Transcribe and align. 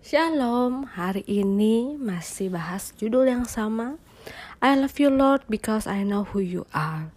Shalom, 0.00 0.88
hari 0.96 1.20
ini 1.28 2.00
masih 2.00 2.48
bahas 2.48 2.96
judul 2.96 3.28
yang 3.28 3.44
sama. 3.44 4.00
I 4.64 4.72
love 4.72 4.96
you 4.96 5.12
Lord 5.12 5.44
because 5.52 5.84
I 5.84 6.08
know 6.08 6.24
who 6.24 6.40
you 6.40 6.64
are. 6.72 7.12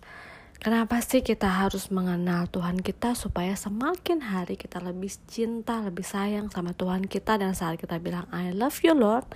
Kenapa 0.59 0.99
sih 0.99 1.23
kita 1.23 1.47
harus 1.47 1.87
mengenal 1.95 2.51
Tuhan 2.51 2.83
kita 2.83 3.15
supaya 3.15 3.55
semakin 3.55 4.27
hari 4.27 4.59
kita 4.59 4.83
lebih 4.83 5.15
cinta, 5.31 5.79
lebih 5.79 6.03
sayang 6.03 6.51
sama 6.51 6.75
Tuhan 6.75 7.07
kita? 7.07 7.39
Dan 7.39 7.55
saat 7.55 7.79
kita 7.79 8.03
bilang 8.03 8.27
I 8.35 8.51
love 8.51 8.75
you 8.83 8.91
Lord, 8.91 9.31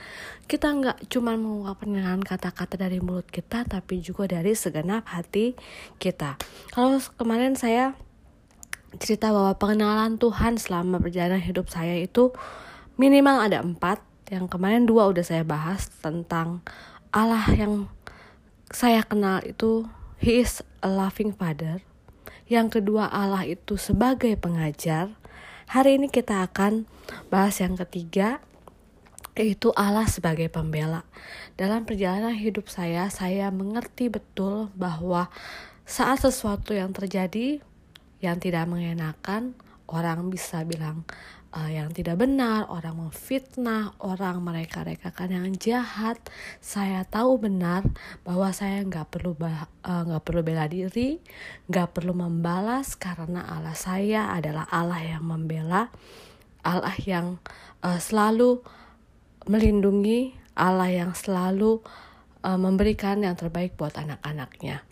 kita 0.52 0.68
nggak 0.68 1.08
cuma 1.08 1.40
mengungkapkan 1.40 1.88
dengan 1.88 2.20
kata-kata 2.20 2.76
dari 2.76 3.00
mulut 3.00 3.32
kita, 3.32 3.64
tapi 3.64 4.04
juga 4.04 4.28
dari 4.28 4.60
segenap 4.60 5.08
hati 5.08 5.56
kita. 6.04 6.36
Kalau 6.76 7.00
kemarin 7.16 7.56
saya 7.56 7.96
cerita 9.00 9.32
bahwa 9.32 9.56
pengenalan 9.56 10.20
Tuhan 10.20 10.60
selama 10.60 11.00
perjalanan 11.00 11.40
hidup 11.40 11.72
saya 11.72 11.96
itu 11.96 12.36
minimal 12.98 13.38
ada 13.46 13.62
empat. 13.64 14.02
Yang 14.28 14.52
kemarin 14.52 14.84
dua 14.84 15.08
udah 15.08 15.24
saya 15.24 15.48
bahas 15.48 15.88
tentang 16.04 16.60
Allah 17.16 17.48
yang 17.56 17.88
saya 18.68 19.00
kenal 19.08 19.40
itu 19.48 19.88
He 20.20 20.44
is 20.44 20.60
a 20.84 20.92
loving 20.92 21.32
father. 21.32 21.80
Yang 22.50 22.82
kedua 22.82 23.08
Allah 23.08 23.48
itu 23.48 23.80
sebagai 23.80 24.36
pengajar. 24.36 25.16
Hari 25.72 26.02
ini 26.02 26.12
kita 26.12 26.44
akan 26.44 26.90
bahas 27.32 27.62
yang 27.64 27.80
ketiga 27.80 28.44
yaitu 29.38 29.70
Allah 29.78 30.10
sebagai 30.10 30.50
pembela. 30.50 31.06
Dalam 31.54 31.86
perjalanan 31.86 32.34
hidup 32.34 32.74
saya, 32.74 33.06
saya 33.14 33.54
mengerti 33.54 34.10
betul 34.10 34.74
bahwa 34.74 35.30
saat 35.86 36.26
sesuatu 36.26 36.74
yang 36.74 36.90
terjadi 36.90 37.62
yang 38.18 38.42
tidak 38.42 38.66
mengenakan, 38.66 39.54
orang 39.88 40.28
bisa 40.28 40.68
bilang 40.68 41.08
uh, 41.56 41.70
yang 41.72 41.90
tidak 41.96 42.20
benar, 42.20 42.68
orang 42.68 43.08
memfitnah, 43.08 43.96
orang 44.04 44.44
mereka 44.44 44.84
rekakan 44.84 45.32
yang 45.32 45.48
jahat. 45.56 46.20
Saya 46.60 47.08
tahu 47.08 47.40
benar 47.40 47.88
bahwa 48.28 48.52
saya 48.52 48.84
nggak 48.84 49.08
perlu 49.08 49.34
eh, 49.42 49.66
nggak 49.84 50.22
uh, 50.22 50.26
perlu 50.26 50.42
bela 50.44 50.68
diri, 50.68 51.24
nggak 51.72 51.96
perlu 51.96 52.14
membalas 52.14 53.00
karena 53.00 53.48
Allah 53.48 53.76
saya 53.78 54.34
adalah 54.36 54.68
Allah 54.68 55.02
yang 55.04 55.24
membela, 55.24 55.90
Allah 56.62 56.96
yang 57.08 57.40
uh, 57.84 58.00
selalu 58.00 58.60
melindungi, 59.48 60.36
Allah 60.58 60.92
yang 60.92 61.16
selalu 61.16 61.80
uh, 62.44 62.60
memberikan 62.60 63.24
yang 63.24 63.40
terbaik 63.40 63.80
buat 63.80 63.96
anak-anaknya. 63.96 64.84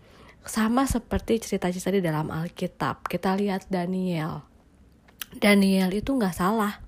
Sama 0.45 0.85
seperti 0.85 1.41
cerita-cerita 1.41 1.89
di 1.89 2.05
dalam 2.05 2.29
Alkitab, 2.29 3.09
kita 3.09 3.33
lihat 3.33 3.65
Daniel 3.65 4.54
Daniel 5.35 5.91
itu 5.91 6.15
nggak 6.15 6.35
salah. 6.35 6.79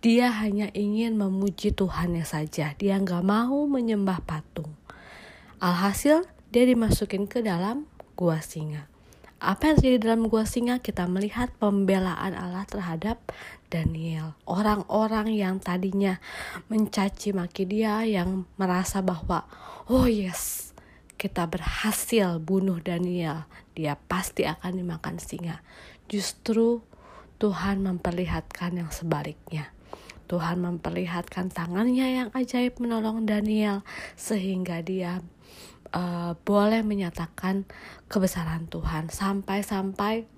Dia 0.00 0.32
hanya 0.32 0.72
ingin 0.72 1.20
memuji 1.20 1.76
Tuhannya 1.76 2.24
saja. 2.24 2.72
Dia 2.80 2.96
nggak 2.96 3.20
mau 3.20 3.68
menyembah 3.68 4.24
patung. 4.24 4.72
Alhasil, 5.60 6.24
dia 6.48 6.64
dimasukin 6.64 7.28
ke 7.28 7.44
dalam 7.44 7.84
gua 8.16 8.40
singa. 8.40 8.88
Apa 9.40 9.72
yang 9.72 9.76
terjadi 9.76 9.98
dalam 10.08 10.32
gua 10.32 10.48
singa? 10.48 10.80
Kita 10.80 11.04
melihat 11.04 11.52
pembelaan 11.60 12.32
Allah 12.32 12.64
terhadap 12.64 13.20
Daniel. 13.68 14.32
Orang-orang 14.48 15.36
yang 15.36 15.60
tadinya 15.60 16.16
mencaci 16.72 17.36
maki 17.36 17.68
dia, 17.68 18.00
yang 18.08 18.48
merasa 18.56 19.04
bahwa, 19.04 19.44
oh 19.88 20.08
yes, 20.08 20.72
kita 21.20 21.44
berhasil 21.44 22.40
bunuh 22.40 22.80
Daniel. 22.80 23.44
Dia 23.76 24.00
pasti 24.00 24.48
akan 24.48 24.80
dimakan 24.80 25.20
singa. 25.20 25.60
Justru 26.08 26.80
Tuhan 27.40 27.80
memperlihatkan 27.80 28.76
yang 28.76 28.92
sebaliknya. 28.92 29.72
Tuhan 30.28 30.62
memperlihatkan 30.62 31.50
tangannya 31.50 32.22
yang 32.22 32.28
ajaib 32.36 32.78
menolong 32.78 33.26
Daniel 33.26 33.82
sehingga 34.14 34.78
dia 34.78 35.18
uh, 35.90 36.38
boleh 36.46 36.86
menyatakan 36.86 37.66
kebesaran 38.06 38.70
Tuhan 38.70 39.10
sampai-sampai 39.10 40.30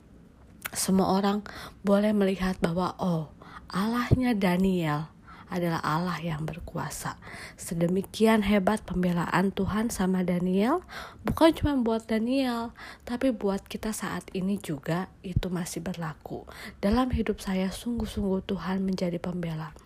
semua 0.73 1.13
orang 1.21 1.45
boleh 1.85 2.17
melihat 2.17 2.57
bahwa 2.65 2.97
oh 2.97 3.29
Allahnya 3.69 4.33
Daniel 4.33 5.13
adalah 5.53 5.85
Allah 5.85 6.17
yang 6.25 6.49
berkuasa. 6.49 7.21
Sedemikian 7.61 8.41
hebat 8.41 8.81
pembelaan 8.89 9.53
Tuhan 9.53 9.93
sama 9.93 10.25
Daniel, 10.25 10.81
bukan 11.29 11.53
cuma 11.53 11.77
buat 11.77 12.09
Daniel, 12.09 12.73
tapi 13.05 13.29
buat 13.37 13.61
kita 13.69 13.93
saat 13.93 14.25
ini 14.33 14.57
juga 14.57 15.13
itu 15.21 15.53
masih 15.53 15.85
berlaku. 15.85 16.49
Dalam 16.81 17.13
hidup 17.13 17.45
saya 17.45 17.69
sungguh-sungguh 17.69 18.49
Tuhan 18.49 18.81
menjadi 18.81 19.21
pembela. 19.21 19.77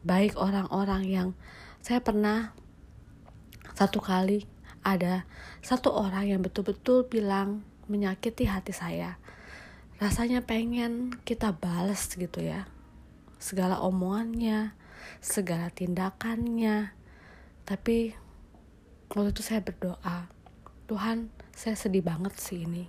Baik 0.00 0.40
orang-orang 0.40 1.04
yang 1.04 1.28
saya 1.84 2.00
pernah 2.00 2.56
satu 3.76 4.00
kali 4.00 4.48
ada 4.80 5.28
satu 5.60 5.92
orang 5.92 6.32
yang 6.32 6.40
betul-betul 6.40 7.04
bilang 7.04 7.60
menyakiti 7.92 8.48
hati 8.48 8.72
saya. 8.72 9.20
Rasanya 10.00 10.40
pengen 10.44 11.12
kita 11.28 11.52
balas 11.52 12.08
gitu 12.16 12.40
ya 12.40 12.68
segala 13.44 13.76
omongannya, 13.84 14.72
segala 15.24 15.72
tindakannya. 15.72 16.92
Tapi 17.64 18.12
waktu 19.12 19.30
itu 19.32 19.42
saya 19.42 19.64
berdoa, 19.64 20.28
Tuhan 20.84 21.32
saya 21.56 21.78
sedih 21.78 22.04
banget 22.04 22.36
sih 22.36 22.68
ini. 22.68 22.84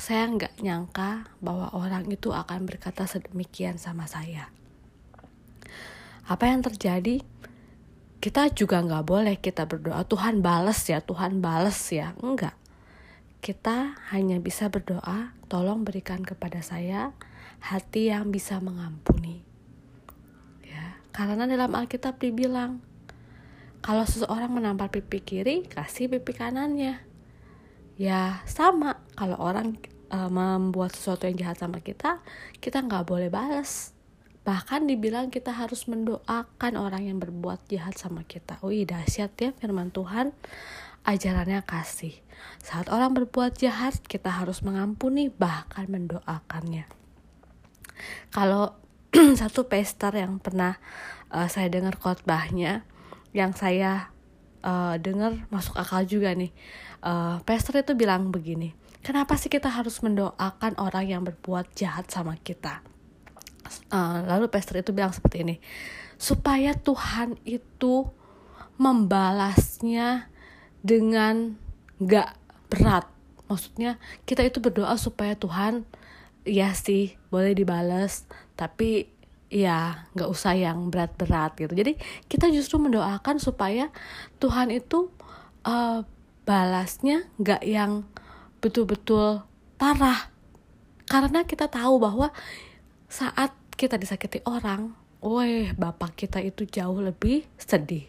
Saya 0.00 0.24
nggak 0.24 0.64
nyangka 0.64 1.28
bahwa 1.44 1.68
orang 1.76 2.08
itu 2.08 2.32
akan 2.32 2.64
berkata 2.64 3.04
sedemikian 3.04 3.76
sama 3.76 4.08
saya. 4.08 4.48
Apa 6.24 6.48
yang 6.48 6.64
terjadi? 6.64 7.20
Kita 8.22 8.48
juga 8.54 8.80
nggak 8.80 9.04
boleh 9.04 9.36
kita 9.36 9.68
berdoa 9.68 10.06
Tuhan 10.06 10.40
bales 10.40 10.80
ya, 10.86 11.02
Tuhan 11.02 11.44
bales 11.44 11.76
ya, 11.92 12.16
enggak. 12.22 12.56
Kita 13.42 13.98
hanya 14.14 14.38
bisa 14.38 14.70
berdoa, 14.70 15.34
tolong 15.50 15.82
berikan 15.82 16.22
kepada 16.22 16.62
saya 16.62 17.10
hati 17.58 18.14
yang 18.14 18.30
bisa 18.30 18.62
mengampuni 18.62 19.51
karena 21.12 21.44
dalam 21.44 21.76
Alkitab 21.76 22.16
dibilang, 22.16 22.80
kalau 23.84 24.08
seseorang 24.08 24.48
menampar 24.48 24.88
pipi 24.88 25.20
kiri, 25.20 25.68
kasih 25.68 26.08
pipi 26.08 26.32
kanannya. 26.32 27.04
Ya 28.00 28.40
sama, 28.48 29.04
kalau 29.12 29.36
orang 29.36 29.76
e, 30.08 30.18
membuat 30.32 30.96
sesuatu 30.96 31.28
yang 31.28 31.36
jahat 31.36 31.60
sama 31.60 31.84
kita, 31.84 32.24
kita 32.62 32.80
nggak 32.80 33.04
boleh 33.04 33.28
balas. 33.28 33.92
Bahkan 34.42 34.88
dibilang 34.88 35.28
kita 35.28 35.52
harus 35.52 35.84
mendoakan 35.86 36.72
orang 36.80 37.12
yang 37.12 37.18
berbuat 37.20 37.68
jahat 37.68 37.94
sama 38.00 38.24
kita. 38.24 38.56
Wih 38.64 38.88
dahsyat 38.88 39.36
ya 39.36 39.50
firman 39.52 39.92
Tuhan, 39.92 40.32
ajarannya 41.04 41.60
kasih. 41.66 42.16
Saat 42.62 42.88
orang 42.88 43.12
berbuat 43.14 43.58
jahat, 43.58 44.00
kita 44.02 44.30
harus 44.30 44.64
mengampuni 44.64 45.28
bahkan 45.28 45.86
mendoakannya. 45.90 46.86
Kalau 48.34 48.81
satu 49.40 49.68
pester 49.68 50.12
yang 50.16 50.40
pernah 50.40 50.80
uh, 51.28 51.46
saya 51.46 51.68
dengar 51.68 52.00
khotbahnya 52.00 52.84
yang 53.36 53.52
saya 53.52 54.12
uh, 54.64 54.96
dengar 55.00 55.44
masuk 55.48 55.76
akal 55.76 56.04
juga 56.04 56.32
nih. 56.32 56.52
Uh, 57.02 57.38
pester 57.44 57.82
itu 57.82 57.92
bilang 57.98 58.30
begini 58.32 58.72
kenapa 59.02 59.34
sih 59.34 59.50
kita 59.50 59.68
harus 59.68 60.00
mendoakan 60.00 60.78
orang 60.78 61.04
yang 61.04 61.22
berbuat 61.26 61.74
jahat 61.74 62.08
sama 62.08 62.38
kita? 62.40 62.80
Uh, 63.90 64.24
lalu 64.30 64.48
pester 64.48 64.80
itu 64.80 64.94
bilang 64.94 65.12
seperti 65.12 65.42
ini 65.44 65.56
supaya 66.16 66.72
Tuhan 66.72 67.34
itu 67.42 68.08
membalasnya 68.78 70.30
dengan 70.80 71.58
gak 71.98 72.38
berat. 72.70 73.06
Maksudnya 73.50 74.00
kita 74.24 74.46
itu 74.46 74.62
berdoa 74.62 74.96
supaya 74.96 75.36
Tuhan 75.36 75.84
ya 76.42 76.74
sih 76.74 77.14
boleh 77.30 77.54
dibales 77.54 78.26
tapi 78.56 79.08
ya 79.52 80.08
nggak 80.16 80.30
usah 80.32 80.56
yang 80.56 80.88
berat-berat 80.88 81.60
gitu. 81.60 81.76
Jadi 81.76 82.00
kita 82.24 82.48
justru 82.48 82.80
mendoakan 82.80 83.36
supaya 83.36 83.92
Tuhan 84.40 84.72
itu 84.72 85.12
uh, 85.68 86.00
balasnya 86.48 87.28
nggak 87.36 87.62
yang 87.68 88.08
betul-betul 88.64 89.44
parah. 89.76 90.32
Karena 91.04 91.44
kita 91.44 91.68
tahu 91.68 92.00
bahwa 92.00 92.32
saat 93.12 93.52
kita 93.76 94.00
disakiti 94.00 94.40
orang, 94.48 94.96
weh 95.20 95.68
bapak 95.76 96.16
kita 96.16 96.40
itu 96.40 96.64
jauh 96.64 97.04
lebih 97.04 97.44
sedih. 97.60 98.08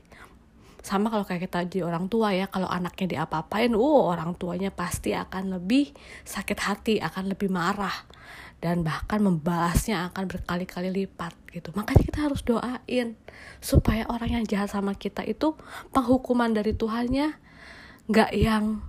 Sama 0.80 1.12
kalau 1.12 1.28
kayak 1.28 1.48
kita 1.48 1.68
jadi 1.68 1.88
orang 1.88 2.08
tua 2.08 2.32
ya 2.32 2.48
kalau 2.48 2.68
anaknya 2.68 3.20
diapa-apain 3.20 3.72
uh 3.76 4.04
orang 4.04 4.36
tuanya 4.36 4.72
pasti 4.72 5.16
akan 5.16 5.60
lebih 5.60 5.92
sakit 6.28 6.60
hati 6.60 6.96
akan 7.00 7.32
lebih 7.32 7.48
marah 7.48 8.04
dan 8.64 8.80
bahkan 8.80 9.20
membalasnya 9.20 10.08
akan 10.08 10.32
berkali-kali 10.32 10.88
lipat 10.88 11.36
gitu. 11.52 11.76
Makanya 11.76 12.00
kita 12.00 12.20
harus 12.24 12.48
doain 12.48 13.20
supaya 13.60 14.08
orang 14.08 14.40
yang 14.40 14.44
jahat 14.48 14.72
sama 14.72 14.96
kita 14.96 15.20
itu 15.28 15.60
penghukuman 15.92 16.48
dari 16.56 16.72
Tuhannya 16.72 17.36
nggak 18.08 18.32
yang 18.32 18.80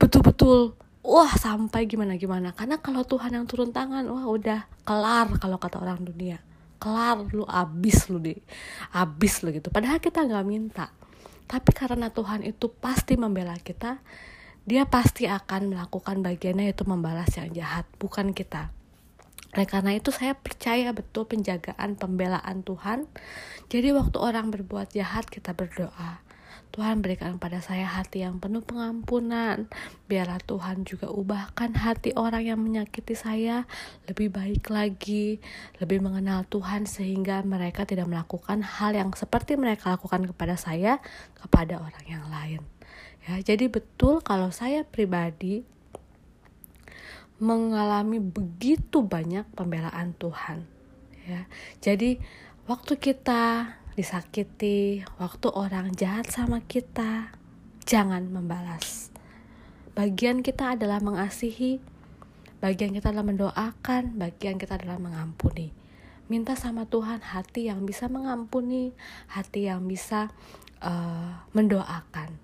betul-betul 0.00 0.80
wah 1.04 1.28
sampai 1.36 1.84
gimana 1.84 2.16
gimana 2.16 2.56
karena 2.56 2.80
kalau 2.80 3.04
Tuhan 3.04 3.36
yang 3.36 3.44
turun 3.44 3.68
tangan 3.68 4.08
wah 4.08 4.24
udah 4.24 4.64
kelar 4.88 5.28
kalau 5.36 5.60
kata 5.60 5.76
orang 5.76 6.08
dunia. 6.08 6.40
Kelar 6.80 7.20
lu 7.28 7.44
abis 7.44 8.08
lu 8.08 8.24
di 8.24 8.32
abis 8.96 9.44
lu 9.44 9.52
gitu. 9.52 9.68
Padahal 9.68 10.00
kita 10.00 10.24
nggak 10.24 10.46
minta. 10.48 10.88
Tapi 11.44 11.76
karena 11.76 12.08
Tuhan 12.08 12.48
itu 12.48 12.72
pasti 12.72 13.20
membela 13.20 13.60
kita 13.60 14.00
dia 14.64 14.88
pasti 14.88 15.28
akan 15.28 15.76
melakukan 15.76 16.20
bagiannya 16.24 16.72
itu 16.72 16.84
membalas 16.84 17.32
yang 17.40 17.48
jahat 17.56 17.88
bukan 17.96 18.36
kita 18.36 18.68
oleh 19.56 19.68
karena 19.68 19.96
itu 19.96 20.12
saya 20.12 20.36
percaya 20.36 20.92
betul 20.92 21.24
penjagaan 21.24 21.96
pembelaan 21.96 22.60
Tuhan 22.66 23.08
jadi 23.72 23.96
waktu 23.96 24.16
orang 24.20 24.52
berbuat 24.52 24.92
jahat 24.92 25.28
kita 25.28 25.56
berdoa 25.56 26.28
Tuhan 26.68 27.00
berikan 27.00 27.40
pada 27.40 27.64
saya 27.64 27.88
hati 27.88 28.22
yang 28.22 28.38
penuh 28.38 28.60
pengampunan. 28.60 29.66
Biarlah 30.06 30.40
Tuhan 30.44 30.84
juga 30.84 31.08
ubahkan 31.08 31.72
hati 31.74 32.12
orang 32.12 32.44
yang 32.44 32.60
menyakiti 32.60 33.16
saya 33.16 33.64
lebih 34.04 34.28
baik 34.28 34.68
lagi, 34.68 35.40
lebih 35.80 36.04
mengenal 36.04 36.44
Tuhan 36.46 36.84
sehingga 36.84 37.40
mereka 37.42 37.88
tidak 37.88 38.06
melakukan 38.06 38.60
hal 38.60 38.92
yang 38.92 39.10
seperti 39.16 39.56
mereka 39.56 39.96
lakukan 39.96 40.28
kepada 40.28 40.60
saya 40.60 41.00
kepada 41.40 41.80
orang 41.80 42.06
yang 42.06 42.24
lain. 42.28 42.60
Ya, 43.28 43.40
jadi 43.44 43.68
betul 43.68 44.20
kalau 44.24 44.52
saya 44.52 44.84
pribadi 44.84 45.64
mengalami 47.38 48.18
begitu 48.18 49.02
banyak 49.06 49.46
pembelaan 49.54 50.14
Tuhan. 50.18 50.66
Ya. 51.26 51.46
Jadi 51.78 52.18
waktu 52.66 52.98
kita 52.98 53.74
disakiti, 53.94 55.02
waktu 55.18 55.50
orang 55.50 55.94
jahat 55.94 56.30
sama 56.30 56.62
kita, 56.62 57.34
jangan 57.86 58.30
membalas. 58.30 59.10
Bagian 59.94 60.46
kita 60.46 60.78
adalah 60.78 61.02
mengasihi, 61.02 61.82
bagian 62.62 62.94
kita 62.94 63.10
adalah 63.10 63.26
mendoakan, 63.26 64.14
bagian 64.14 64.58
kita 64.58 64.78
adalah 64.78 65.02
mengampuni. 65.02 65.74
Minta 66.30 66.54
sama 66.54 66.86
Tuhan 66.86 67.24
hati 67.24 67.66
yang 67.66 67.82
bisa 67.88 68.06
mengampuni, 68.06 68.94
hati 69.32 69.66
yang 69.66 69.88
bisa 69.88 70.30
uh, 70.84 71.42
mendoakan. 71.56 72.36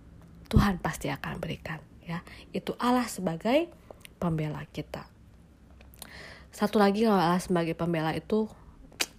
Tuhan 0.50 0.80
pasti 0.82 1.12
akan 1.12 1.38
berikan, 1.38 1.78
ya. 2.02 2.24
Itu 2.50 2.74
Allah 2.80 3.06
sebagai 3.06 3.83
pembela 4.24 4.64
kita. 4.72 5.04
Satu 6.48 6.80
lagi 6.80 7.04
kalau 7.04 7.20
sebagai 7.36 7.76
pembela 7.76 8.16
itu 8.16 8.48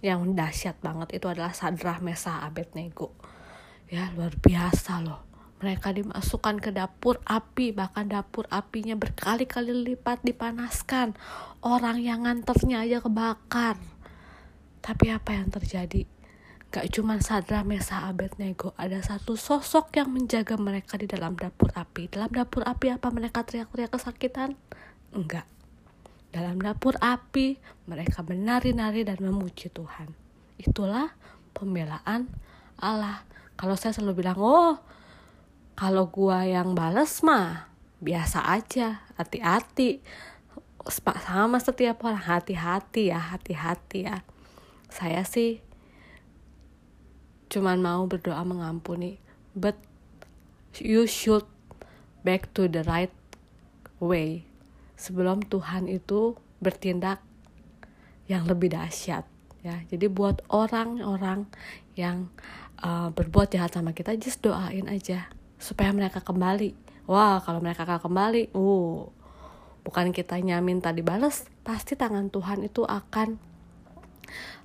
yang 0.02 0.34
dahsyat 0.34 0.82
banget 0.82 1.22
itu 1.22 1.30
adalah 1.30 1.54
Sadrah 1.54 2.02
Mesa 2.02 2.42
Abednego 2.42 3.14
ya 3.86 4.10
luar 4.14 4.34
biasa 4.34 5.02
loh. 5.02 5.22
Mereka 5.56 5.96
dimasukkan 5.96 6.60
ke 6.60 6.68
dapur 6.68 7.16
api 7.24 7.72
bahkan 7.72 8.04
dapur 8.12 8.44
apinya 8.52 8.92
berkali-kali 8.92 9.72
lipat 9.72 10.20
dipanaskan. 10.20 11.16
Orang 11.64 12.04
yang 12.04 12.28
nganternya 12.28 12.84
aja 12.84 13.00
kebakar. 13.00 13.80
Tapi 14.84 15.06
apa 15.08 15.32
yang 15.32 15.48
terjadi? 15.48 16.04
Gak 16.66 16.92
cuma 16.92 17.16
Sadra 17.22 17.62
Mesa 17.64 18.04
Abednego 18.10 18.74
Ada 18.76 19.00
satu 19.00 19.38
sosok 19.38 19.96
yang 19.96 20.12
menjaga 20.12 20.60
mereka 20.60 21.00
di 21.00 21.08
dalam 21.08 21.32
dapur 21.32 21.72
api. 21.72 22.12
Dalam 22.12 22.28
dapur 22.28 22.60
api 22.68 22.92
apa 22.92 23.08
mereka 23.08 23.40
teriak-teriak 23.40 23.96
kesakitan? 23.96 24.60
Enggak 25.16 25.56
dalam 26.36 26.60
dapur 26.60 26.92
api, 27.00 27.56
mereka 27.88 28.20
menari-nari 28.20 29.08
dan 29.08 29.16
memuji 29.24 29.72
Tuhan. 29.72 30.12
Itulah 30.60 31.16
pembelaan 31.56 32.28
Allah. 32.76 33.24
Kalau 33.56 33.72
saya 33.72 33.96
selalu 33.96 34.20
bilang, 34.20 34.36
oh, 34.36 34.76
kalau 35.72 36.12
gua 36.12 36.44
yang 36.44 36.76
bales 36.76 37.24
mah 37.24 37.72
biasa 38.04 38.52
aja, 38.52 39.00
hati-hati. 39.16 40.04
Sama 41.24 41.56
setiap 41.56 42.04
orang, 42.04 42.20
hati-hati 42.20 43.08
ya, 43.08 43.32
hati-hati 43.32 44.04
ya. 44.04 44.20
Saya 44.92 45.24
sih 45.24 45.64
cuman 47.48 47.80
mau 47.80 48.04
berdoa 48.04 48.44
mengampuni, 48.44 49.16
but 49.56 49.80
you 50.76 51.08
should 51.08 51.48
back 52.28 52.52
to 52.52 52.68
the 52.68 52.84
right 52.84 53.14
way 54.04 54.44
sebelum 54.96 55.44
Tuhan 55.44 55.86
itu 55.86 56.34
bertindak 56.58 57.20
yang 58.26 58.48
lebih 58.48 58.72
dahsyat 58.74 59.28
ya. 59.62 59.76
Jadi 59.86 60.08
buat 60.10 60.42
orang-orang 60.50 61.46
yang 61.94 62.32
uh, 62.82 63.12
berbuat 63.12 63.54
jahat 63.54 63.76
sama 63.76 63.92
kita 63.92 64.16
just 64.18 64.42
doain 64.42 64.88
aja 64.90 65.30
supaya 65.60 65.92
mereka 65.92 66.20
kembali. 66.24 66.74
Wah 67.06 67.38
kalau 67.44 67.62
mereka 67.62 67.86
akan 67.86 68.02
kembali 68.02 68.50
uh 68.56 69.06
bukan 69.86 70.10
kita 70.10 70.42
minta 70.58 70.90
dibalas 70.90 71.46
pasti 71.62 71.94
tangan 71.94 72.26
Tuhan 72.26 72.66
itu 72.66 72.82
akan 72.82 73.38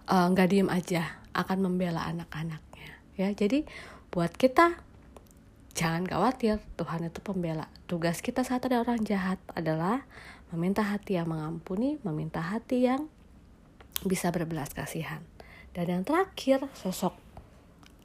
uh, 0.10 0.26
nggak 0.34 0.48
uh, 0.48 0.52
diem 0.52 0.70
aja 0.74 1.22
akan 1.38 1.70
membela 1.70 2.10
anak-anaknya 2.10 2.90
ya. 3.16 3.30
Jadi 3.32 3.64
buat 4.10 4.34
kita 4.34 4.91
Jangan 5.72 6.04
khawatir, 6.04 6.60
Tuhan 6.76 7.08
itu 7.08 7.24
pembela. 7.24 7.72
Tugas 7.88 8.20
kita 8.20 8.44
saat 8.44 8.68
ada 8.68 8.84
orang 8.84 9.00
jahat 9.08 9.40
adalah 9.56 10.04
meminta 10.52 10.84
hati 10.84 11.16
yang 11.16 11.32
mengampuni, 11.32 11.96
meminta 12.04 12.44
hati 12.44 12.92
yang 12.92 13.08
bisa 14.04 14.30
berbelas 14.36 14.76
kasihan. 14.76 15.24
Dan 15.72 15.88
yang 15.88 16.04
terakhir, 16.04 16.68
sosok 16.76 17.16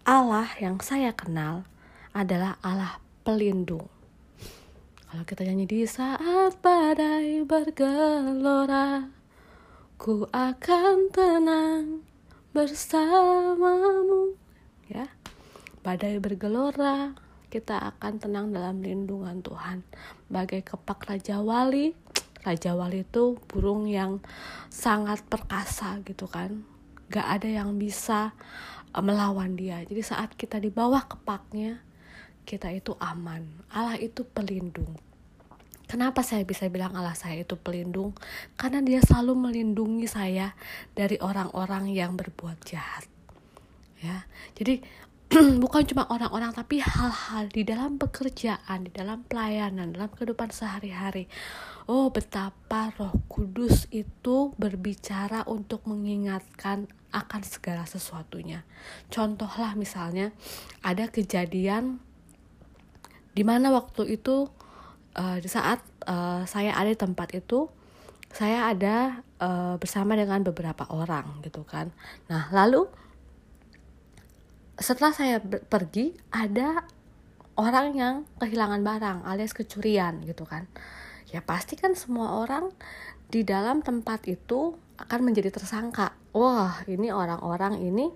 Allah 0.06 0.46
yang 0.62 0.78
saya 0.78 1.10
kenal 1.10 1.66
adalah 2.14 2.62
Allah 2.62 3.02
pelindung. 3.26 3.90
Kalau 5.10 5.26
kita 5.26 5.42
nyanyi 5.42 5.66
di 5.66 5.82
saat 5.82 6.54
badai 6.62 7.42
bergelora, 7.42 9.10
ku 9.98 10.30
akan 10.30 11.10
tenang 11.10 12.06
bersamamu. 12.54 14.38
Ya, 14.86 15.10
badai 15.82 16.22
bergelora, 16.22 17.18
kita 17.46 17.78
akan 17.94 18.18
tenang 18.18 18.46
dalam 18.50 18.82
lindungan 18.82 19.40
Tuhan. 19.40 19.86
Bagai 20.26 20.66
kepak 20.66 21.06
Raja 21.06 21.38
Wali, 21.40 21.94
Raja 22.42 22.74
Wali 22.78 23.02
itu 23.02 23.38
burung 23.50 23.90
yang 23.90 24.22
sangat 24.70 25.22
perkasa 25.26 25.98
gitu 26.06 26.26
kan. 26.30 26.62
Gak 27.10 27.42
ada 27.42 27.48
yang 27.50 27.78
bisa 27.78 28.34
uh, 28.94 29.02
melawan 29.02 29.54
dia. 29.54 29.82
Jadi 29.86 30.02
saat 30.02 30.34
kita 30.34 30.58
di 30.58 30.70
bawah 30.70 31.06
kepaknya, 31.06 31.82
kita 32.46 32.70
itu 32.70 32.94
aman. 32.98 33.42
Allah 33.70 33.98
itu 33.98 34.22
pelindung. 34.22 34.94
Kenapa 35.86 36.26
saya 36.26 36.42
bisa 36.42 36.66
bilang 36.66 36.98
Allah 36.98 37.14
saya 37.14 37.46
itu 37.46 37.54
pelindung? 37.54 38.10
Karena 38.58 38.82
dia 38.82 38.98
selalu 38.98 39.38
melindungi 39.38 40.10
saya 40.10 40.50
dari 40.98 41.14
orang-orang 41.22 41.94
yang 41.94 42.18
berbuat 42.18 42.58
jahat. 42.66 43.06
Ya. 44.02 44.26
Jadi 44.58 44.82
bukan 45.62 45.82
cuma 45.90 46.06
orang-orang 46.06 46.54
tapi 46.54 46.78
hal-hal 46.78 47.50
di 47.50 47.66
dalam 47.66 47.98
pekerjaan, 47.98 48.86
di 48.86 48.92
dalam 48.94 49.26
pelayanan, 49.26 49.90
dalam 49.90 50.06
kehidupan 50.14 50.54
sehari-hari. 50.54 51.26
Oh, 51.90 52.10
betapa 52.14 52.94
Roh 52.94 53.14
Kudus 53.26 53.90
itu 53.90 54.54
berbicara 54.58 55.46
untuk 55.50 55.82
mengingatkan 55.86 56.86
akan 57.10 57.42
segala 57.42 57.86
sesuatunya. 57.86 58.62
Contohlah 59.10 59.74
misalnya 59.74 60.30
ada 60.82 61.10
kejadian 61.10 61.98
di 63.36 63.42
mana 63.42 63.74
waktu 63.74 64.16
itu 64.16 64.48
uh, 65.18 65.38
di 65.42 65.48
saat 65.50 65.82
uh, 66.06 66.46
saya 66.46 66.76
ada 66.76 66.92
di 66.92 66.98
tempat 66.98 67.34
itu 67.34 67.68
saya 68.30 68.68
ada 68.68 69.24
uh, 69.40 69.74
bersama 69.80 70.12
dengan 70.12 70.44
beberapa 70.44 70.84
orang 70.92 71.40
gitu 71.40 71.64
kan. 71.64 71.88
Nah, 72.28 72.52
lalu 72.52 72.84
setelah 74.76 75.12
saya 75.16 75.40
pergi 75.42 76.12
ada 76.28 76.84
orang 77.56 77.96
yang 77.96 78.14
kehilangan 78.36 78.84
barang 78.84 79.18
alias 79.24 79.56
kecurian 79.56 80.20
gitu 80.28 80.44
kan. 80.44 80.68
Ya 81.32 81.40
pasti 81.42 81.74
kan 81.74 81.96
semua 81.96 82.44
orang 82.44 82.70
di 83.32 83.42
dalam 83.42 83.82
tempat 83.82 84.28
itu 84.28 84.76
akan 85.00 85.20
menjadi 85.24 85.50
tersangka. 85.50 86.12
Wah 86.36 86.84
ini 86.86 87.08
orang-orang 87.08 87.80
ini 87.80 88.12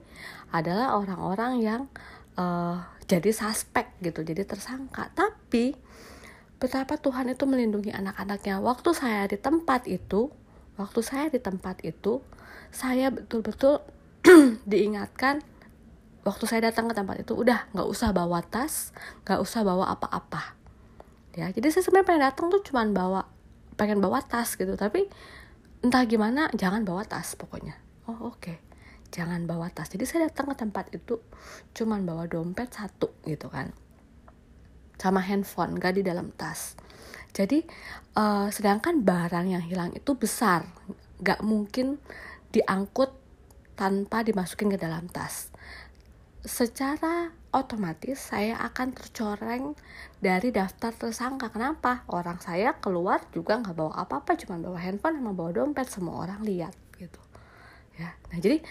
adalah 0.53 1.01
orang-orang 1.01 1.53
yang 1.65 1.83
uh, 2.37 2.85
jadi 3.09 3.33
suspek 3.33 3.97
gitu 4.05 4.21
jadi 4.21 4.45
tersangka. 4.45 5.09
Tapi 5.17 5.75
betapa 6.61 7.01
Tuhan 7.01 7.33
itu 7.33 7.49
melindungi 7.49 7.91
anak-anaknya. 7.91 8.61
Waktu 8.61 8.93
saya 8.93 9.25
di 9.27 9.41
tempat 9.41 9.89
itu 9.89 10.29
waktu 10.77 11.01
saya 11.05 11.29
di 11.29 11.41
tempat 11.41 11.85
itu 11.85 12.25
saya 12.73 13.13
betul-betul 13.13 13.85
diingatkan 14.71 15.45
waktu 16.31 16.47
saya 16.47 16.71
datang 16.71 16.87
ke 16.87 16.95
tempat 16.95 17.27
itu 17.27 17.35
udah 17.35 17.67
nggak 17.75 17.89
usah 17.91 18.15
bawa 18.15 18.39
tas 18.47 18.95
nggak 19.27 19.43
usah 19.43 19.67
bawa 19.67 19.91
apa-apa. 19.91 20.55
Ya 21.35 21.51
jadi 21.51 21.75
saya 21.75 21.83
sebenarnya 21.83 22.07
pengen 22.07 22.25
datang 22.31 22.47
tuh 22.55 22.63
cuman 22.63 22.95
bawa 22.95 23.27
pengen 23.75 23.99
bawa 23.99 24.23
tas 24.23 24.55
gitu. 24.55 24.79
Tapi 24.79 25.11
entah 25.83 26.07
gimana 26.07 26.47
jangan 26.55 26.87
bawa 26.87 27.03
tas 27.03 27.35
pokoknya. 27.35 27.75
Oh 28.07 28.31
oke. 28.31 28.39
Okay. 28.39 28.57
jangan 29.11 29.43
bawa 29.43 29.67
tas. 29.75 29.91
Jadi 29.91 30.07
saya 30.07 30.31
datang 30.31 30.47
ke 30.47 30.55
tempat 30.55 30.87
itu 30.95 31.19
cuman 31.75 32.07
bawa 32.07 32.31
dompet 32.31 32.71
satu 32.71 33.11
gitu 33.27 33.51
kan. 33.51 33.75
Sama 35.03 35.19
handphone 35.19 35.83
gak 35.83 35.99
di 35.99 36.07
dalam 36.07 36.31
tas. 36.31 36.79
Jadi 37.35 37.59
uh, 38.15 38.47
sedangkan 38.55 39.03
barang 39.03 39.51
yang 39.51 39.67
hilang 39.67 39.91
itu 39.99 40.15
besar. 40.15 40.63
Gak 41.27 41.43
mungkin 41.43 41.99
diangkut 42.55 43.11
tanpa 43.75 44.23
dimasukin 44.23 44.71
ke 44.71 44.79
dalam 44.79 45.11
tas 45.11 45.50
secara 46.45 47.35
otomatis 47.51 48.31
saya 48.31 48.57
akan 48.63 48.95
tercoreng 48.95 49.75
dari 50.23 50.55
daftar 50.55 50.95
tersangka. 50.95 51.51
Kenapa? 51.51 52.07
Orang 52.09 52.39
saya 52.39 52.79
keluar 52.79 53.21
juga 53.35 53.59
nggak 53.59 53.77
bawa 53.77 53.93
apa-apa, 54.07 54.39
cuma 54.39 54.57
bawa 54.57 54.79
handphone 54.79 55.19
sama 55.21 55.33
bawa 55.35 55.51
dompet, 55.53 55.87
semua 55.91 56.23
orang 56.23 56.41
lihat 56.47 56.73
gitu. 56.97 57.21
Ya, 57.99 58.17
nah 58.33 58.39
jadi 58.41 58.65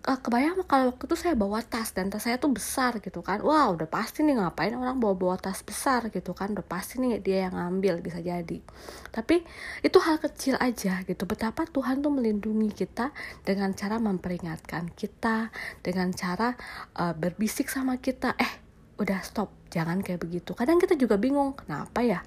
kebayang 0.00 0.56
kalau 0.64 0.96
waktu 0.96 1.04
itu 1.04 1.16
saya 1.16 1.36
bawa 1.36 1.60
tas 1.60 1.92
dan 1.92 2.08
tas 2.08 2.24
saya 2.24 2.40
tuh 2.40 2.48
besar 2.56 2.96
gitu 3.04 3.20
kan. 3.20 3.44
Wow 3.44 3.76
udah 3.76 3.84
pasti 3.84 4.24
nih 4.24 4.40
ngapain 4.40 4.72
orang 4.72 4.96
bawa 4.96 5.12
bawa 5.12 5.36
tas 5.36 5.60
besar 5.60 6.08
gitu 6.08 6.32
kan. 6.32 6.56
Udah 6.56 6.64
pasti 6.64 6.96
nih 7.00 7.20
dia 7.20 7.48
yang 7.48 7.54
ngambil 7.56 8.00
bisa 8.00 8.20
jadi. 8.24 8.64
Tapi 9.12 9.44
itu 9.84 9.98
hal 10.00 10.16
kecil 10.16 10.56
aja 10.56 11.04
gitu. 11.04 11.28
Betapa 11.28 11.68
Tuhan 11.68 12.00
tuh 12.00 12.12
melindungi 12.12 12.72
kita 12.72 13.12
dengan 13.44 13.76
cara 13.76 14.00
memperingatkan 14.00 14.92
kita 14.96 15.52
dengan 15.84 16.12
cara 16.16 16.56
uh, 16.96 17.12
berbisik 17.12 17.68
sama 17.68 18.00
kita. 18.00 18.32
Eh 18.40 18.52
udah 19.00 19.20
stop 19.24 19.52
jangan 19.68 20.00
kayak 20.04 20.20
begitu. 20.20 20.52
Kadang 20.52 20.80
kita 20.80 20.96
juga 20.96 21.16
bingung 21.16 21.56
kenapa 21.56 22.04
ya? 22.04 22.20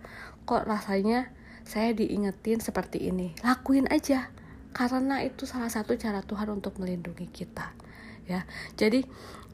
Kok 0.45 0.65
rasanya 0.65 1.29
saya 1.65 1.93
diingetin 1.93 2.61
seperti 2.61 3.09
ini? 3.09 3.33
Lakuin 3.45 3.89
aja 3.89 4.32
karena 4.73 5.21
itu 5.21 5.45
salah 5.45 5.69
satu 5.69 5.93
cara 5.95 6.25
Tuhan 6.25 6.49
untuk 6.49 6.81
melindungi 6.81 7.29
kita 7.29 7.71
ya. 8.25 8.43
Jadi 8.75 9.05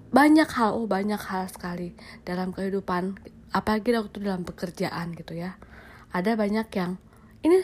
banyak 0.09 0.49
hal 0.49 0.73
oh 0.73 0.89
banyak 0.89 1.19
hal 1.19 1.45
sekali 1.51 1.93
dalam 2.25 2.49
kehidupan 2.49 3.19
apalagi 3.53 3.93
waktu 3.93 4.23
dalam 4.23 4.47
pekerjaan 4.47 5.13
gitu 5.13 5.37
ya. 5.37 5.59
Ada 6.09 6.33
banyak 6.33 6.67
yang 6.73 6.97
ini 7.45 7.61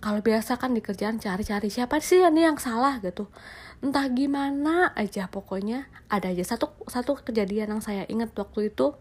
kalau 0.00 0.22
biasa 0.22 0.58
kan 0.58 0.74
di 0.74 0.82
kerjaan 0.82 1.20
cari-cari 1.20 1.70
siapa 1.70 1.98
sih 2.00 2.22
ini 2.22 2.46
yang 2.46 2.58
salah? 2.58 2.98
gitu. 3.04 3.30
Entah 3.78 4.10
gimana 4.10 4.90
aja 4.98 5.30
pokoknya 5.30 5.86
ada 6.10 6.32
aja. 6.32 6.42
Satu 6.42 6.74
satu 6.90 7.20
kejadian 7.20 7.78
yang 7.78 7.82
saya 7.84 8.08
ingat 8.10 8.34
waktu 8.34 8.74
itu 8.74 8.96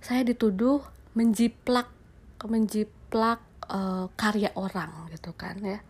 saya 0.00 0.24
dituduh 0.24 0.80
menjiplak 1.12 1.92
menjiplak 2.48 3.44
uh, 3.68 4.08
karya 4.16 4.48
orang 4.56 5.12
gitu 5.12 5.36
kan 5.36 5.60
ya 5.60 5.80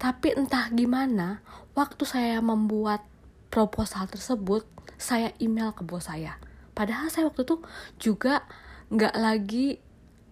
tapi 0.00 0.32
entah 0.32 0.72
gimana, 0.72 1.44
waktu 1.76 2.08
saya 2.08 2.40
membuat 2.40 3.04
proposal 3.52 4.08
tersebut, 4.08 4.64
saya 4.96 5.36
email 5.36 5.76
ke 5.76 5.84
bos 5.84 6.08
saya. 6.08 6.40
Padahal 6.72 7.12
saya 7.12 7.28
waktu 7.28 7.44
itu 7.44 7.60
juga 8.00 8.48
nggak 8.88 9.14
lagi 9.20 9.76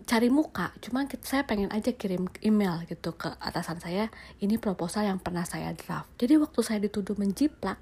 cari 0.09 0.33
muka, 0.33 0.73
cuma 0.81 1.05
saya 1.21 1.45
pengen 1.45 1.69
aja 1.69 1.93
kirim 1.93 2.33
email 2.41 2.81
gitu 2.89 3.13
ke 3.13 3.29
atasan 3.45 3.77
saya, 3.77 4.09
ini 4.41 4.57
proposal 4.57 5.05
yang 5.05 5.21
pernah 5.21 5.45
saya 5.45 5.77
draft. 5.77 6.09
Jadi 6.17 6.41
waktu 6.41 6.61
saya 6.65 6.81
dituduh 6.81 7.13
menjiplak, 7.21 7.77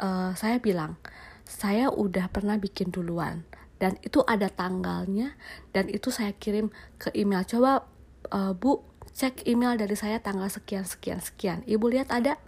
uh, 0.00 0.32
saya 0.32 0.56
bilang, 0.64 0.96
saya 1.44 1.92
udah 1.92 2.32
pernah 2.32 2.56
bikin 2.56 2.88
duluan 2.88 3.44
dan 3.76 4.00
itu 4.00 4.24
ada 4.24 4.48
tanggalnya 4.48 5.36
dan 5.76 5.92
itu 5.92 6.08
saya 6.08 6.32
kirim 6.32 6.72
ke 6.96 7.12
email. 7.12 7.44
Coba 7.44 7.84
uh, 8.32 8.56
Bu 8.56 8.91
cek 9.12 9.44
email 9.44 9.76
dari 9.76 9.92
saya 9.94 10.18
tanggal 10.18 10.48
sekian 10.48 10.88
sekian 10.88 11.20
sekian. 11.20 11.60
Ibu 11.68 11.92
lihat 11.92 12.08
ada? 12.08 12.40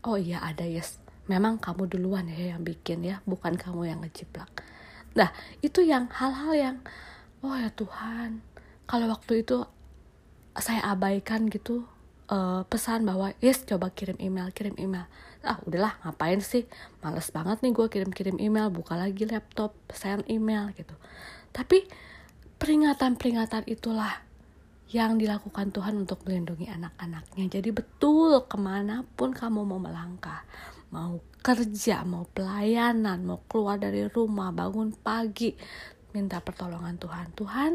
Oh 0.00 0.16
iya 0.16 0.40
ada 0.40 0.64
yes. 0.64 0.96
Memang 1.28 1.60
kamu 1.60 1.86
duluan 1.86 2.26
ya 2.26 2.56
yang 2.56 2.64
bikin 2.64 3.04
ya 3.04 3.20
bukan 3.28 3.54
kamu 3.54 3.92
yang 3.92 4.00
ngeciplak. 4.00 4.48
Nah 5.14 5.30
itu 5.60 5.84
yang 5.84 6.08
hal-hal 6.08 6.52
yang 6.56 6.76
oh 7.44 7.54
ya 7.54 7.70
Tuhan 7.70 8.40
kalau 8.88 9.12
waktu 9.12 9.44
itu 9.44 9.62
saya 10.58 10.82
abaikan 10.90 11.46
gitu 11.46 11.86
uh, 12.32 12.66
pesan 12.66 13.06
bahwa 13.06 13.30
yes 13.38 13.62
coba 13.68 13.92
kirim 13.92 14.16
email 14.18 14.50
kirim 14.50 14.74
email. 14.80 15.06
Ah 15.44 15.60
udahlah 15.68 16.00
ngapain 16.04 16.40
sih? 16.40 16.64
Males 17.04 17.28
banget 17.32 17.60
nih 17.64 17.72
gue 17.72 17.86
kirim-kirim 17.88 18.36
email 18.40 18.68
buka 18.68 18.96
lagi 18.96 19.24
laptop 19.28 19.76
send 19.92 20.24
email 20.28 20.72
gitu. 20.76 20.92
Tapi 21.52 21.84
peringatan-peringatan 22.60 23.64
itulah 23.68 24.20
yang 24.90 25.22
dilakukan 25.22 25.70
Tuhan 25.70 26.02
untuk 26.02 26.26
melindungi 26.26 26.66
anak-anaknya. 26.66 27.46
Jadi 27.46 27.70
betul 27.70 28.42
ke 28.50 28.58
mana 28.58 29.06
pun 29.14 29.30
kamu 29.30 29.62
mau 29.62 29.78
melangkah, 29.78 30.42
mau 30.90 31.22
kerja, 31.40 32.02
mau 32.02 32.26
pelayanan, 32.26 33.22
mau 33.22 33.38
keluar 33.46 33.78
dari 33.78 34.10
rumah, 34.10 34.50
bangun 34.50 34.90
pagi, 34.90 35.54
minta 36.10 36.42
pertolongan 36.42 36.98
Tuhan. 36.98 37.26
Tuhan, 37.38 37.72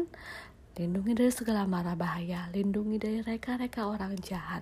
lindungi 0.76 1.16
dari 1.16 1.32
segala 1.32 1.64
mara 1.64 1.96
bahaya, 1.96 2.52
lindungi 2.52 3.00
dari 3.00 3.24
reka-reka 3.24 3.88
orang 3.88 4.12
jahat. 4.20 4.60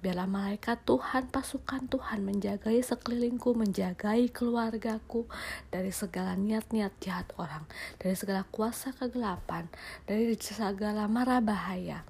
Biarlah 0.00 0.24
malaikat 0.24 0.88
Tuhan, 0.88 1.28
pasukan 1.28 1.84
Tuhan 1.84 2.24
menjagai 2.24 2.80
sekelilingku, 2.80 3.52
menjagai 3.52 4.32
keluargaku 4.32 5.28
dari 5.68 5.92
segala 5.92 6.32
niat-niat 6.32 6.96
jahat 7.04 7.28
orang, 7.36 7.68
dari 8.00 8.16
segala 8.16 8.48
kuasa 8.48 8.96
kegelapan, 8.96 9.68
dari 10.08 10.32
segala 10.40 11.04
mara 11.12 11.44
bahaya. 11.44 12.08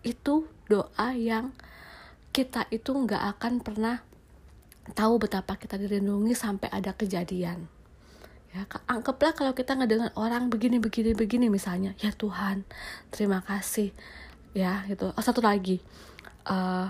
Itu 0.00 0.48
doa 0.72 1.12
yang 1.12 1.52
kita 2.32 2.64
itu 2.72 2.96
nggak 2.96 3.36
akan 3.36 3.60
pernah 3.60 4.00
tahu 4.96 5.20
betapa 5.20 5.60
kita 5.60 5.76
dilindungi 5.76 6.32
sampai 6.32 6.72
ada 6.72 6.96
kejadian 6.96 7.77
ya 8.48 8.64
anggaplah 8.88 9.36
kalau 9.36 9.52
kita 9.52 9.76
ngedengar 9.76 10.10
orang 10.16 10.48
begini 10.48 10.80
begini 10.80 11.12
begini 11.12 11.52
misalnya 11.52 11.92
ya 12.00 12.12
Tuhan 12.12 12.64
terima 13.12 13.44
kasih. 13.44 13.92
Ya 14.56 14.82
gitu. 14.88 15.12
Oh, 15.12 15.24
satu 15.24 15.44
lagi. 15.44 15.84
Uh, 16.48 16.88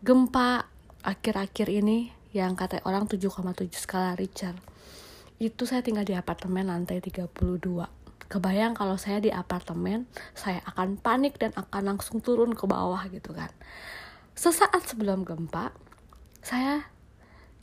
gempa 0.00 0.70
akhir-akhir 1.02 1.66
ini 1.68 2.14
yang 2.30 2.54
kata 2.54 2.80
orang 2.86 3.10
7,7 3.10 3.68
skala 3.74 4.14
Richter 4.14 4.54
itu 5.42 5.66
saya 5.66 5.82
tinggal 5.82 6.06
di 6.06 6.14
apartemen 6.14 6.70
lantai 6.70 7.02
32 7.02 7.34
kebayang 8.30 8.78
kalau 8.78 8.94
saya 8.94 9.18
di 9.18 9.28
apartemen 9.28 10.06
saya 10.32 10.62
akan 10.64 10.96
panik 10.96 11.36
dan 11.36 11.50
akan 11.58 11.92
langsung 11.92 12.22
turun 12.22 12.54
ke 12.54 12.64
bawah 12.64 13.02
gitu 13.10 13.34
kan. 13.34 13.50
Sesaat 14.38 14.86
sebelum 14.86 15.26
gempa 15.26 15.74
saya 16.40 16.86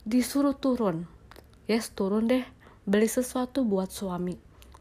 disuruh 0.04 0.54
turun. 0.54 1.08
Yes 1.64 1.90
turun 1.90 2.28
deh 2.28 2.44
beli 2.84 3.08
sesuatu 3.08 3.64
buat 3.64 3.92
suami. 3.92 4.36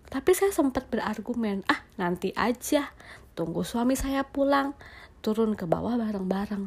Tapi 0.10 0.32
saya 0.34 0.50
sempat 0.50 0.89
berargumen, 0.89 1.62
ah 1.70 1.86
nanti 2.01 2.34
aja, 2.34 2.89
tunggu 3.38 3.62
suami 3.62 3.94
saya 3.94 4.25
pulang, 4.25 4.74
turun 5.22 5.53
ke 5.53 5.70
bawah 5.70 6.01
bareng-bareng. 6.01 6.65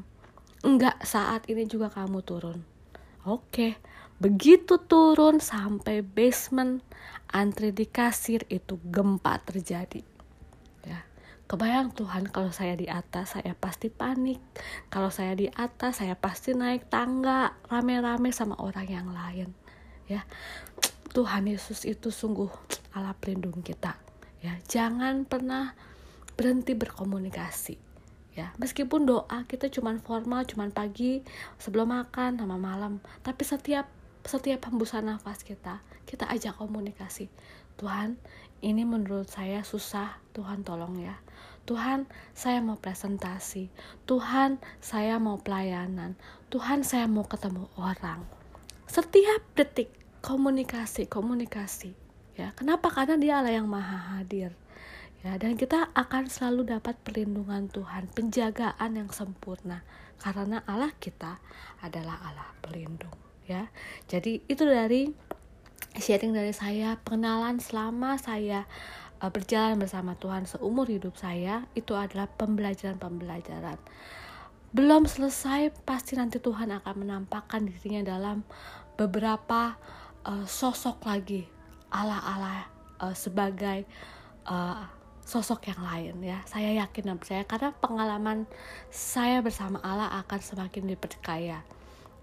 Enggak, 0.63 1.03
saat 1.03 1.51
ini 1.51 1.67
juga 1.67 1.91
kamu 1.91 2.23
turun. 2.23 2.63
Oke, 3.27 3.79
begitu 4.23 4.79
turun 4.79 5.43
sampai 5.43 6.07
basement, 6.07 6.87
antri 7.31 7.75
di 7.75 7.87
kasir 7.91 8.47
itu 8.47 8.79
gempa 8.79 9.43
terjadi. 9.43 10.07
Ya, 10.87 11.03
kebayang 11.51 11.91
Tuhan 11.99 12.31
kalau 12.31 12.55
saya 12.55 12.79
di 12.79 12.87
atas 12.87 13.35
saya 13.35 13.59
pasti 13.59 13.91
panik. 13.91 14.39
Kalau 14.87 15.11
saya 15.11 15.35
di 15.35 15.51
atas 15.51 15.99
saya 15.99 16.15
pasti 16.15 16.55
naik 16.55 16.87
tangga 16.87 17.59
rame-rame 17.67 18.31
sama 18.31 18.55
orang 18.63 18.87
yang 18.87 19.11
lain. 19.11 19.51
Ya, 20.07 20.27
Tuhan 21.13 21.45
Yesus 21.45 21.85
itu 21.85 22.09
sungguh 22.09 22.49
Allah 22.97 23.13
pelindung 23.13 23.61
kita 23.61 24.01
ya. 24.41 24.57
Jangan 24.65 25.29
pernah 25.29 25.77
berhenti 26.41 26.73
berkomunikasi 26.73 27.77
ya. 28.33 28.57
Meskipun 28.57 29.05
doa 29.05 29.45
kita 29.45 29.69
cuman 29.69 30.01
formal 30.01 30.49
cuman 30.49 30.73
pagi 30.73 31.21
sebelum 31.61 31.93
makan 31.93 32.41
sama 32.41 32.57
malam 32.57 33.05
tapi 33.21 33.45
setiap 33.45 33.93
setiap 34.25 34.65
hembusan 34.73 35.05
nafas 35.13 35.45
kita 35.45 35.85
kita 36.09 36.25
ajak 36.33 36.57
komunikasi. 36.57 37.29
Tuhan 37.77 38.17
ini 38.65 38.89
menurut 38.89 39.29
saya 39.29 39.61
susah. 39.69 40.17
Tuhan 40.33 40.65
tolong 40.65 40.97
ya. 40.97 41.21
Tuhan 41.69 42.09
saya 42.33 42.65
mau 42.65 42.81
presentasi. 42.81 43.69
Tuhan 44.09 44.57
saya 44.81 45.21
mau 45.21 45.37
pelayanan. 45.37 46.17
Tuhan 46.49 46.89
saya 46.89 47.05
mau 47.05 47.29
ketemu 47.29 47.69
orang. 47.77 48.25
Setiap 48.89 49.45
detik 49.57 50.02
komunikasi 50.23 51.11
komunikasi 51.11 51.93
ya. 52.39 52.55
Kenapa? 52.55 52.89
Karena 52.89 53.19
dia 53.19 53.35
Allah 53.43 53.59
yang 53.59 53.69
maha 53.69 54.23
hadir 54.23 54.55
ya. 55.27 55.35
Dan 55.37 55.59
kita 55.59 55.91
akan 55.93 56.31
selalu 56.31 56.79
dapat 56.79 56.95
perlindungan 57.03 57.67
Tuhan 57.69 58.09
penjagaan 58.15 58.91
yang 58.97 59.11
sempurna. 59.11 59.83
Karena 60.23 60.63
Allah 60.65 60.95
kita 60.97 61.43
adalah 61.83 62.23
Allah 62.23 62.49
pelindung 62.63 63.13
ya. 63.51 63.67
Jadi 64.07 64.47
itu 64.47 64.63
dari 64.63 65.11
sharing 65.99 66.33
dari 66.33 66.55
saya 66.55 66.97
pengenalan 67.03 67.59
selama 67.59 68.17
saya 68.17 68.65
uh, 69.19 69.29
berjalan 69.29 69.77
bersama 69.77 70.15
Tuhan 70.17 70.47
seumur 70.47 70.87
hidup 70.87 71.19
saya 71.19 71.67
itu 71.75 71.99
adalah 71.99 72.31
pembelajaran-pembelajaran. 72.39 73.77
Belum 74.73 75.05
selesai 75.05 75.75
pasti 75.85 76.17
nanti 76.17 76.41
Tuhan 76.41 76.73
akan 76.73 76.95
menampakkan 77.05 77.69
dirinya 77.69 78.17
dalam 78.17 78.41
beberapa 78.97 79.77
uh, 80.27 80.47
sosok 80.47 81.03
lagi 81.07 81.47
ala-ala 81.93 82.67
uh, 83.03 83.15
sebagai 83.15 83.85
uh, 84.47 84.87
sosok 85.23 85.71
yang 85.71 85.81
lain 85.83 86.15
ya. 86.23 86.39
Saya 86.47 86.75
yakin 86.83 87.15
dan 87.15 87.19
percaya 87.19 87.45
karena 87.47 87.71
pengalaman 87.79 88.47
saya 88.91 89.39
bersama 89.43 89.79
Allah 89.83 90.11
akan 90.23 90.41
semakin 90.41 90.91
dipercaya. 90.91 91.63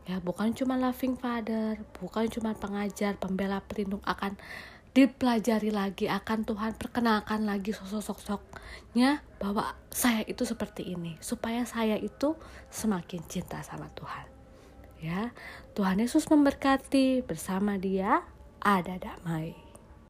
Ya 0.09 0.17
bukan 0.17 0.57
cuma 0.57 0.73
loving 0.73 1.21
father 1.21 1.77
bukan 2.01 2.25
cuma 2.33 2.57
pengajar 2.57 3.13
pembela 3.21 3.61
pelindung 3.61 4.01
akan 4.01 4.41
dipelajari 4.89 5.69
lagi 5.69 6.09
akan 6.09 6.49
Tuhan 6.49 6.73
perkenalkan 6.73 7.45
lagi 7.45 7.69
sosok-sosoknya 7.77 9.21
bahwa 9.37 9.77
saya 9.93 10.25
itu 10.25 10.49
seperti 10.49 10.97
ini 10.97 11.13
supaya 11.21 11.61
saya 11.61 11.93
itu 11.93 12.33
semakin 12.73 13.21
cinta 13.29 13.61
sama 13.61 13.85
Tuhan 13.93 14.28
ya. 14.99 15.31
Tuhan 15.75 16.03
Yesus 16.03 16.27
memberkati. 16.27 17.23
Bersama 17.23 17.79
dia 17.79 18.23
ada 18.59 18.99
damai 18.99 19.68